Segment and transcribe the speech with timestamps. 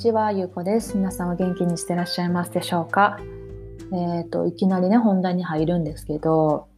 [0.00, 0.96] ちは、ゆうこです。
[0.96, 3.18] 皆さんは元気にしてらっしゃいますでしょうか？
[3.92, 6.68] えっ、ー、と、いきなりね、本題に入るんですけど、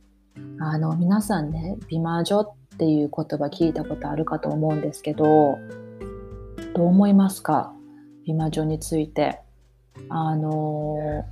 [0.58, 5.24] あの、皆さんね、美魔女っていう言葉聞いたことあるかと思うんですけど、
[6.74, 7.72] どう思いますか？
[8.26, 9.38] 美魔女について。
[10.08, 11.24] あの、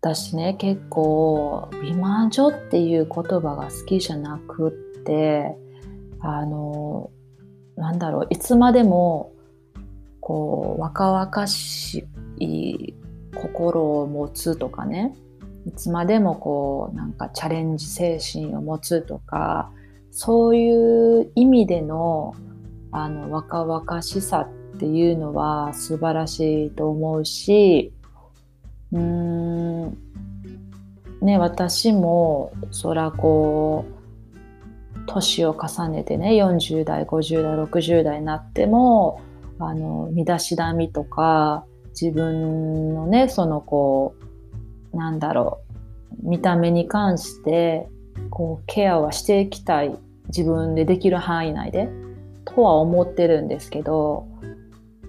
[0.00, 5.54] 私ね、結構、美魔女っていう言葉が好きじゃなくって、
[6.20, 7.10] あの、
[7.76, 9.33] なんだろう、いつまでも
[10.24, 12.06] こう若々し
[12.38, 12.94] い
[13.34, 15.14] 心を持つとかね。
[15.66, 19.70] いつまでもこうなんかチャレンジ精神を持つとか
[20.10, 22.34] そういう意味での
[22.90, 24.40] あの若々しさ
[24.74, 27.92] っていうのは素晴らしいと思うし
[28.92, 29.98] うーん
[31.22, 39.20] ね私もそらこう年を重ねてね40代50代60代になっても
[39.68, 41.64] あの身だしなみとか
[42.00, 44.14] 自分のねそのこ
[44.92, 45.60] うなんだろ
[46.22, 47.88] う見た目に関して
[48.30, 49.96] こうケアはしていきたい
[50.28, 51.88] 自分でできる範囲内で
[52.44, 54.26] とは思ってるんですけど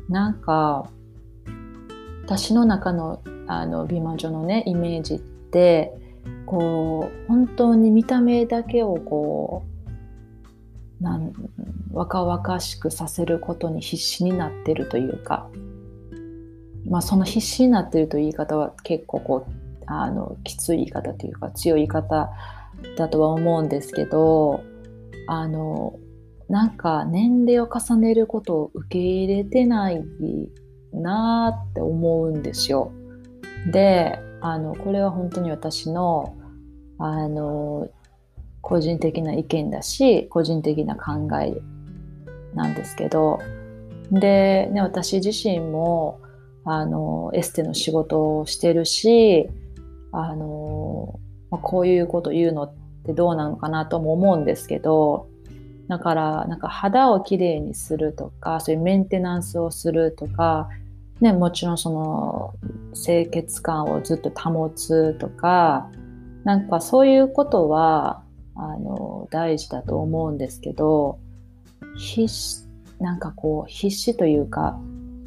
[0.09, 0.90] なんか
[2.23, 5.94] 私の中のあの美魔女のねイメージって
[6.47, 9.75] こう本当に見た目だけをこう
[11.02, 11.34] なん
[11.92, 15.50] 若々しくさせることに必死になってるというか、
[16.88, 19.52] まあ、その必死になってるという言い方は結構こう
[19.88, 22.32] あのきつい言い方というか強い言い方
[22.98, 24.64] だとは思うんですけど
[25.28, 26.00] あの
[26.50, 30.04] なんか年齢を重ねることを受け入れてない
[30.94, 32.92] なって思うんですよ。
[33.72, 36.38] であのこれは本当に私の
[37.00, 37.90] あの
[38.66, 41.56] 個人的な意見だし個人的な考え
[42.56, 43.40] なんですけど
[44.12, 46.20] で、ね、私自身も
[46.64, 49.48] あのエステの仕事をしてるし
[50.12, 51.20] あの、
[51.52, 52.74] まあ、こういうこと言うのっ
[53.06, 55.30] てどうなのかなとも思うんですけど
[55.88, 60.70] だからなんか肌をきれいにするとかそういうメンテナンスをするとか、
[61.22, 62.56] ね、もちろんその
[62.96, 65.88] 清潔感をずっと保つとか
[66.44, 68.25] なんかそういうことは
[68.56, 71.20] あの大事だと思うんですけど
[71.98, 72.66] 必死
[73.00, 74.80] なんかこう必死というか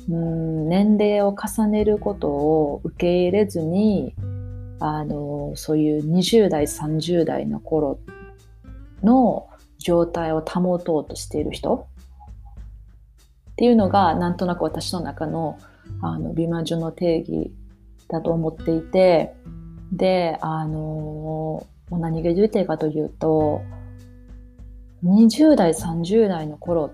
[0.09, 4.15] うん年齢を重ねることを受け入れずに
[4.81, 7.99] あのそういう20代30代の頃
[9.03, 11.89] の状態を保とうとしている人
[13.53, 15.59] っていうのがなんとなく私の中の
[16.01, 17.53] あの美魔女の定義
[18.09, 19.35] だと思っていて
[19.93, 23.63] であの何が言いたいかというと
[25.05, 26.93] 20代30代の頃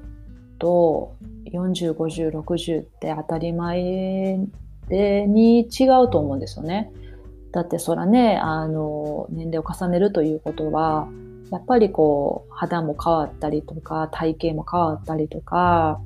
[0.59, 1.17] と
[1.47, 4.39] 405060って当たり前
[4.89, 6.93] でに違うと思うんですよね。
[7.53, 11.09] だってそらねあの年齢を重ねるということは
[11.51, 16.01] やっぱりこう肌も変わったりとか体型も変わったりとか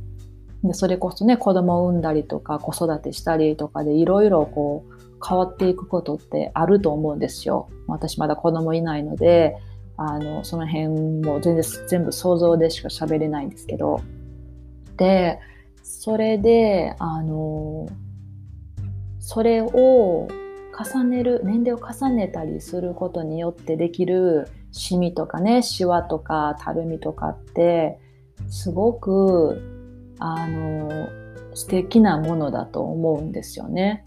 [0.63, 7.69] でそれこそね子供を産んだりとか子育てしたりとかでいろいろこう変わっていくことってあると思うんですよ。
[7.87, 9.57] 私まだ子供いないので
[9.97, 10.89] あのその辺
[11.23, 14.01] も全然全部想像でしか喋れないんですけど
[14.97, 15.41] で
[15.83, 17.89] それであの
[19.19, 20.29] それを
[20.79, 27.99] 重ねる年齢を重ねたりすることによってできるシミとかねシワとかたるみとかって
[28.49, 29.61] すごく
[30.21, 31.09] あの
[31.55, 34.05] 素敵なものだと思うんですよね。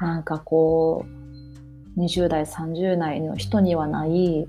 [0.00, 1.04] なんかこ
[1.96, 4.46] う20代30代の人にはない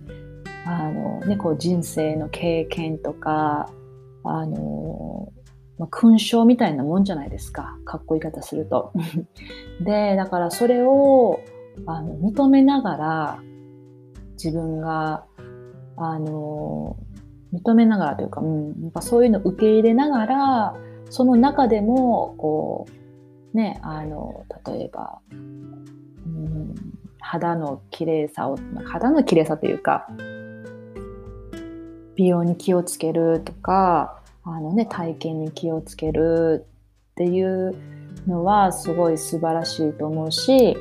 [0.67, 3.71] あの、ね、こう人生の経験とか、
[4.25, 5.31] あの、
[5.79, 7.77] まあ、勲章みたいなもんじゃないですか。
[7.85, 8.91] かっこいい方すると。
[9.79, 11.39] で、だからそれを
[11.85, 13.39] あの認めながら
[14.33, 15.25] 自分が、
[15.95, 16.97] あの、
[17.53, 20.75] 認めながらというか、うん、なんかそういうのを受け入れながら、
[21.09, 22.91] その中でも、こう、
[23.53, 26.75] ね、あの、例えば、うん、
[27.19, 30.07] 肌の綺麗さを、肌の綺麗さというか、
[32.17, 36.65] 美容に気をつけるとかあの、ね、体験に気をつける
[37.11, 37.75] っていう
[38.27, 40.75] のはすごい素晴らしいと思うし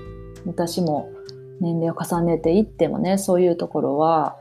[0.47, 1.13] 私も
[1.61, 4.37] 年齢を重ねていってもねそういうところは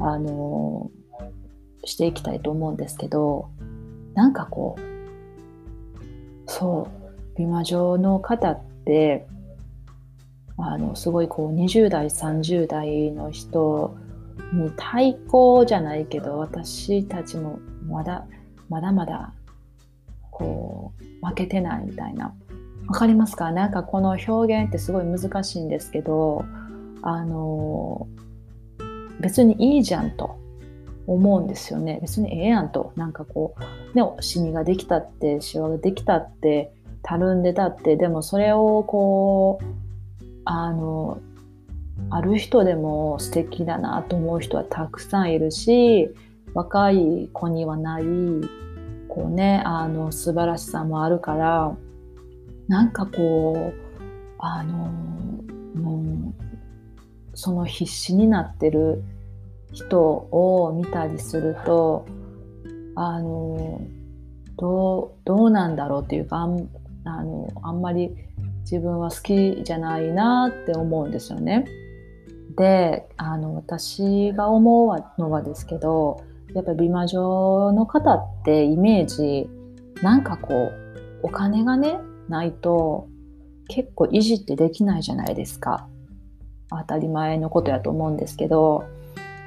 [0.00, 0.90] あの
[1.84, 3.48] していきたいと思うんですけど
[4.14, 6.97] なんかこうそう
[7.38, 9.26] 美魔女の方って
[10.56, 13.96] あのすごいこう20代30代の人
[14.52, 18.26] に対抗じゃないけど私たちもまだ
[18.68, 19.32] まだまだ
[20.30, 22.34] こう負けてないみたいな。
[22.88, 23.52] わかりますか？
[23.52, 26.44] なんかこの表現ってすごい難しいんですけど
[27.02, 28.08] あの
[29.20, 30.38] 別にいいじゃんと
[31.06, 31.98] 思うんですよね。
[32.00, 32.92] 別にええやんと。
[32.96, 36.72] なんかこうねシミができたってシワができたって
[37.02, 39.64] たるんでたってでもそれをこう
[40.44, 41.20] あの
[42.10, 46.10] ある人でも素敵だなと思う人はたくさんいるし
[46.54, 48.04] 若い子にはない
[49.08, 51.76] こうねあの素晴らしさもあるから
[52.68, 53.88] なんかこう
[54.38, 54.90] あの
[55.74, 56.34] もう
[57.34, 59.02] その必死になってる
[59.72, 62.06] 人を見たりすると
[62.94, 63.80] あの
[64.56, 66.48] どうどうなんだろうっていうか
[67.08, 68.14] あのあんまり
[68.62, 71.66] 自分は好きじゃないなって思うんですよね。
[72.56, 76.24] であの私が思うのはですけど
[76.54, 79.48] やっぱ美魔女の方ってイメージ
[80.02, 80.72] なんかこう
[81.22, 83.08] お金がねないと
[83.68, 85.86] 結構維持ってできないじゃないですか
[86.70, 88.84] 当たり前のことやと思うんですけど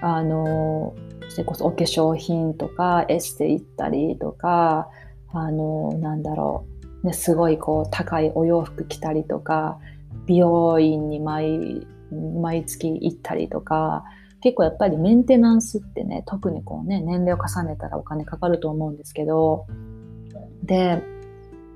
[0.01, 0.95] あの
[1.29, 4.89] それこそお化粧品とかエステ行ったりとか
[5.33, 9.79] あのなんだろう、ね、すごいこう高いお洋服着たりとか
[10.27, 14.03] 美容院に毎毎月行ったりとか
[14.41, 19.65] 結構やっぱりメンテナンスってね特にこうね年齢を重ねたらお金かかると思うんですけど
[20.63, 21.01] で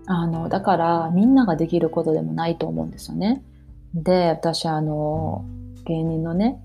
[0.07, 3.43] あのだからみんなができることでもないと思うんですよね。
[3.93, 5.45] で私あの
[5.85, 6.59] 芸人のね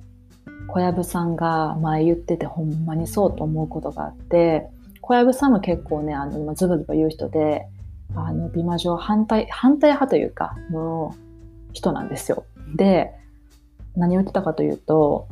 [0.66, 4.68] 小籔さんが前言っててほんまにそうと思うことがあって
[5.00, 7.66] 小籔さんも結構ねあのズブズブ言う人で
[8.14, 11.14] あの美魔女反対反対派というかの
[11.72, 12.44] 人なんですよ。
[12.74, 13.12] で
[13.96, 15.28] 何を言ってたかというと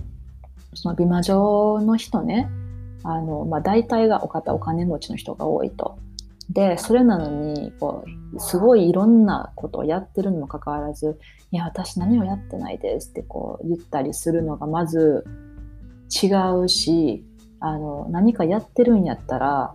[0.75, 2.49] その美魔女の人ね
[3.03, 5.99] あの、まあ、大体がお方お金持ちの人が多いと。
[6.51, 8.05] でそれなのにこ
[8.35, 11.19] うすごいいろんなことをやってるにもかかわらず
[11.53, 15.27] 「いや私何もやってないです」ってこう言ったりするのがまず
[16.11, 16.29] 違
[16.59, 17.23] うし
[17.61, 19.75] あの何かやってるんやったら、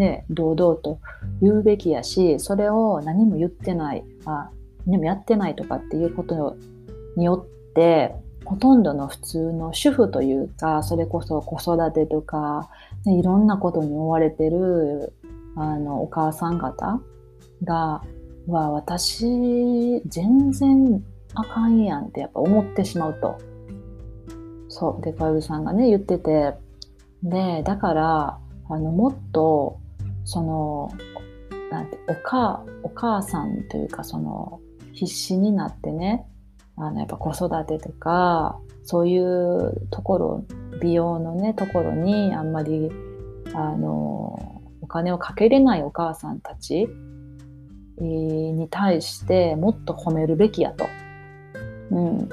[0.00, 0.98] ね、堂々と
[1.42, 4.48] 言うべきやしそれを何も言ってないあ
[4.86, 6.56] 何もやってないとかっていうこと
[7.18, 8.14] によって
[8.46, 12.70] ほとんどの普通の主婦というかそれこそ子育てとか、
[13.04, 15.12] ね、いろんなことに追われてる
[15.54, 17.02] あのお母さん方
[17.62, 18.02] が
[18.48, 21.04] 「わ私全然
[21.34, 23.36] あかんやん」ってやっぱ思ってしまうと。
[24.68, 26.54] そうで小籔さんがね言ってて
[27.22, 28.38] でだから
[28.70, 29.79] あのもっと
[30.30, 30.92] その
[31.72, 34.60] なんておかお母さんというかその
[34.92, 36.24] 必死になってね
[36.76, 40.44] あのやっぱ子育てとかそういうところ
[40.80, 42.92] 美容のねところにあんまり
[43.54, 46.88] あのお金をかけれないお母さんたち
[47.98, 50.88] に対してもっと褒めるべきやと、
[51.90, 52.28] うん、っ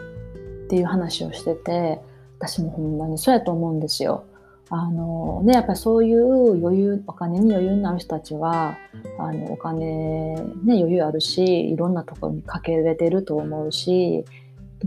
[0.69, 1.99] ていう話をしてて
[2.37, 4.23] 私もほんまにそうやと思うんですよ。
[4.69, 8.77] あのね、やっぱりそういう余裕お金に余裕のある人たちは
[9.17, 14.25] あのお金、ね、余裕あるしいろんなところにかけれてると思うし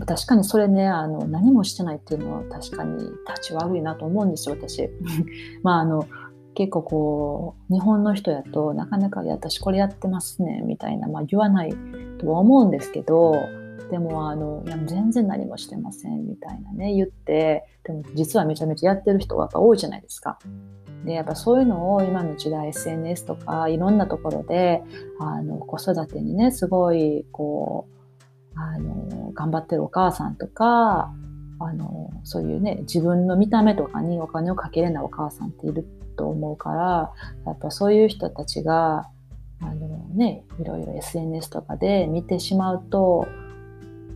[0.05, 2.97] 確かにそれねあの何もしてないっていうのは確かに
[3.27, 4.89] 立ち悪いなと思うんですよ私。
[5.63, 6.05] まああの
[6.53, 11.73] 結構こう日本の人やとなかなか「私これやってますね」みたいな、まあ、言わない
[12.19, 13.35] とは思うんですけど
[13.91, 20.39] でもあのいや全然何もしてませんみたいなね言ってでも実はめちゃめちゃやってる人がやっぱ多いじゃないですか。
[21.03, 24.81] でやっぱそういうのを今の時代 SNS とかいろんなところで
[25.19, 27.87] あの子育てにねすごいこ
[28.55, 31.11] うあの頑張ってるお母さんとか
[31.59, 37.11] あのそういうね自分の見た目とかにお金をかけれないお母さんっていると思うから
[37.45, 39.09] やっぱそういう人たちが
[39.59, 43.27] あのねいろいろ SNS とかで見てしまうと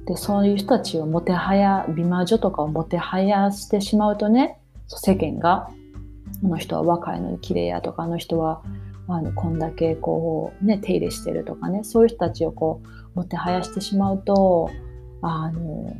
[0.05, 5.69] でそういう人たちをもてはや美魔女とかをもてはやしてしまうとね世間が
[6.43, 8.61] あの人は若いのに綺麗やとかあの人は
[9.07, 14.69] あのこんだけこうね手入れしてるとかねそういう人たちをこうもてはやしてしまうと
[15.21, 15.95] あの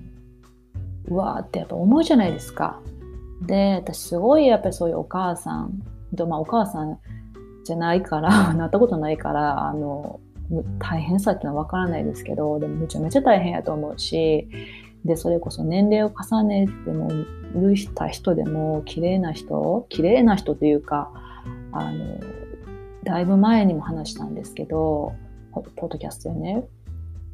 [1.07, 2.81] うわーってやっぱ思うじゃないですか。
[3.41, 5.83] で私すごいやっぱりそういうお母さん
[6.15, 6.99] とまあお母さん
[7.63, 10.19] じゃないから なったことないからあの
[10.79, 14.47] 大変さっていうのは分からないですけどでもめちゃめちゃ大変やと思うし
[15.03, 17.09] でそれこそ年齢を重ねても
[17.53, 21.11] るした人でも綺麗な人綺麗な人というか
[21.71, 22.19] あの
[23.03, 25.13] だいぶ前にも話したんですけど
[25.53, 26.63] ポッドキャストでね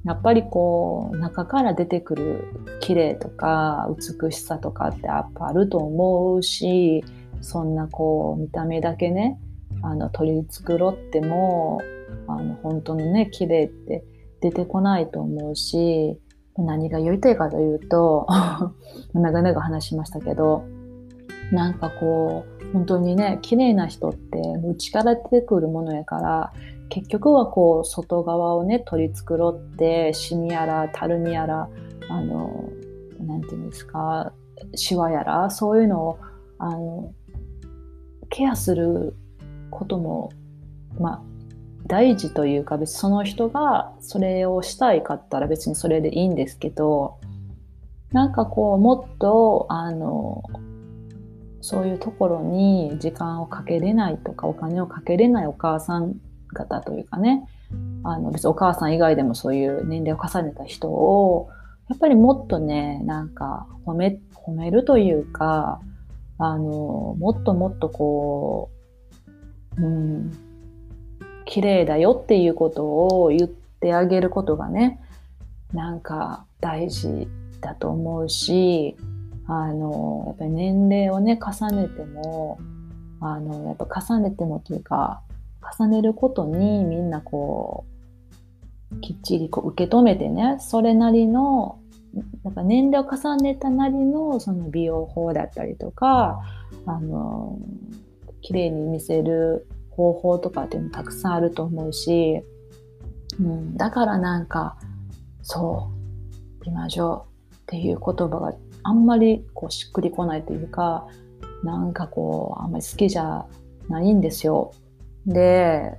[0.03, 2.43] やっぱりこう中から出てくる
[2.79, 3.87] 綺麗とか
[4.21, 7.03] 美しさとかってやっぱあると思うし
[7.41, 9.39] そんなこう見た目だけね
[9.83, 11.81] あの取り繕っても
[12.27, 14.03] あの本当のね綺麗って
[14.41, 16.19] 出てこないと思うし、
[16.57, 18.27] 何が言いたいかというと、
[19.13, 20.63] 長々話しましたけど、
[21.51, 26.53] なんかこう、本当にね、綺麗な人って内から出てくるものやから、
[26.89, 31.69] 結局はこう、外側をね、取り繕って、シミやら、たるみやら、
[32.09, 32.69] あの、
[33.19, 34.33] なんていうんですか、
[34.75, 36.17] シワやら、そういうのを、
[36.57, 37.11] あの、
[38.29, 39.15] ケアする
[39.69, 40.31] ことも、
[40.99, 41.21] まあ、
[41.91, 47.19] 大事というか別にその人がそれをしたいかったら別にそれでいいんですけど
[48.13, 50.41] なんかこうもっとあの
[51.59, 56.15] そういうところに時間をかけれないとかお金をかけれないお母さん
[56.53, 57.45] 方というかね
[58.05, 61.49] あの別にお母さん以外でもそういう年齢を重ねた人を
[61.89, 65.81] やっぱりもっとねなんか褒め褒めるというか
[66.37, 68.71] あのもっともっとこ
[69.77, 70.50] ううん
[71.51, 75.01] 綺麗だよっていうことを言ってあげることがね
[75.73, 77.27] なんか大事
[77.59, 78.95] だと思うし
[79.47, 82.57] あのやっぱり年齢をね重ねても
[83.19, 85.21] あのやっぱ重ねてもというか
[85.77, 87.85] 重ねることにみんなこ
[88.93, 91.79] うきっちりこう受け止めてねそれなりの
[92.45, 96.41] なんか年齢を重ねたなりのその美容法だったりとか
[96.85, 97.59] あの
[98.41, 102.41] 綺麗に見せる方法とかっていうのたくさんあると思うし、
[103.39, 104.77] うん、だからなんか
[105.43, 105.91] そ
[106.61, 111.07] う美魔女っていう言葉があんまりこうしっくりこないというか
[111.63, 113.45] なんかこうあんまり好きじゃ
[113.89, 114.73] ないんですよ。
[115.25, 115.97] で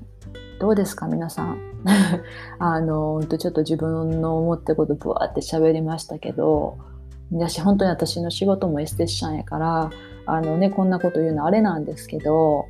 [0.59, 1.59] どうですか皆さん？
[2.59, 6.79] あのちょっと自分の思ってることぶわって喋りましたけど
[7.33, 9.91] 私本当に私の仕事もエステティシャンやから
[10.27, 12.67] あのねこんなこと言うのあれなんですけど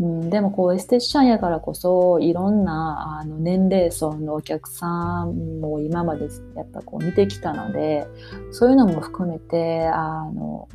[0.00, 8.06] うん、でもこうエステティシャンやからこそいろんなあの年齢層のお客さんも今までやっぱこう見てきたので
[8.50, 10.68] そういうのも含めてあの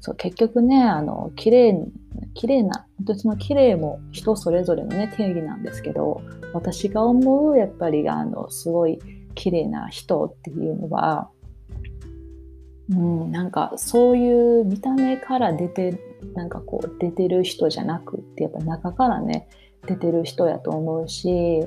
[0.00, 1.86] そう結局ねあの綺麗
[2.34, 8.98] 綺麗な本当にその綺麗も人それぞれのね定義なんですけど私が思うやっぱりあのすごい
[9.34, 11.30] 綺麗な人っていうのは
[12.90, 15.98] うん、なんかそういう見た目から出て
[16.34, 19.48] なんかこう出てる人じゃなくってやっぱ中からね
[19.86, 21.66] 出てる人やと思うし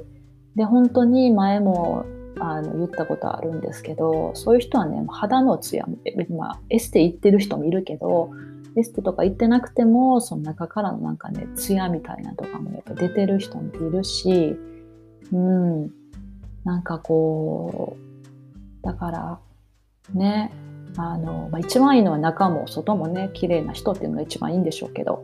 [0.55, 2.05] で本当に前も
[2.39, 5.85] あの言ったことあるんですけどそういう人はね肌のツヤ
[6.29, 8.31] ま、エステ行ってる人もいるけど
[8.77, 14.57] エステとか行ってなくてもその中からのなんかねツヤみたいなとかもやっぱ出てる人もいるし
[15.31, 16.05] うん。
[16.65, 19.39] なんかこうだから
[20.13, 20.51] ね
[20.97, 25.23] あの、まあ、一番いいのは中も外もね綺麗な人っていうのが一番いいんでしょうけど。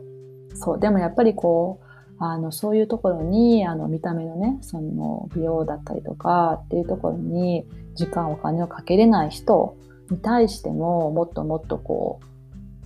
[0.54, 9.76] そうでもやっぱりこうあのそういうところにあの見た目のねその美容だったりとかっていうところに時間お金をかけれない人
[10.10, 12.20] に対してももっともっとこ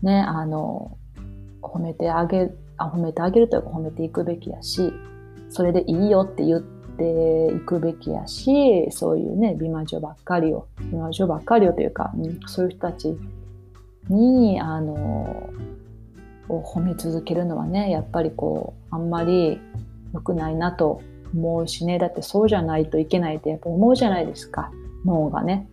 [0.02, 0.96] うねあの
[1.60, 4.92] 褒めてあげあ褒めてあげるというか褒めていくべきやし
[5.50, 13.16] それでいいよって言っていくべきやしそういうね美魔女ばっかりを美魔女ばっかりをというか、うん、そういう人たち
[14.08, 15.50] にあの
[16.48, 19.60] を褒め続けるのはねやっぱりこうあんまり
[20.14, 21.02] 良くないなと
[21.34, 24.70] 思うしねだってそうじゃないといけないってやっぱ思うじゃないですか
[25.04, 25.68] 脳がね。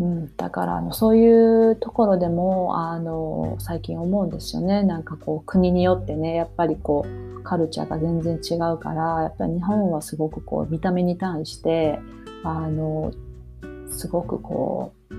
[0.00, 4.82] うん、だからあのそういうところでもあの最近思うんですよね。
[4.82, 11.98] なんかこう国によってねやっぱりこうカルチャーが全然違うからやっぱり日本はすごくこう見た目に対して
[12.42, 13.12] あの
[13.90, 15.14] すごくこう、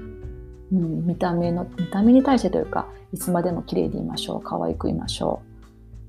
[0.75, 5.42] うん、見た目の見た目に対してというかいつまでも綺麗でいましょう可愛くいましょ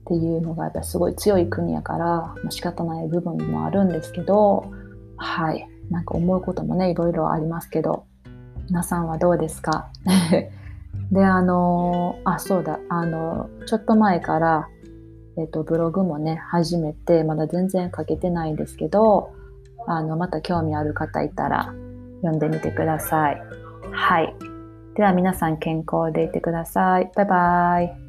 [0.06, 4.70] うっていうのがやっぱりすごい強い国やから、まあ、仕方ない部分もあるんですけど
[5.16, 8.06] はいなんか思うこともねいろいろありますけど。
[8.68, 9.88] 皆さんはどうですか？
[11.12, 14.68] で、あの、あ、そうだ、あの、ちょっと前から、
[15.36, 19.32] えっ、と、ブログもね、始めて、まだ全然書けてないんですけど、
[19.86, 21.74] あの、また興味ある方いたら、
[22.22, 23.42] 読んでみてください。
[23.92, 24.34] はい。
[24.96, 27.10] では皆さん健康でいてください。
[27.14, 28.03] バイバイ。